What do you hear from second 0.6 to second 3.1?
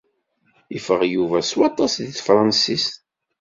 Ifeɣ Yuba s waṭas di tefransist.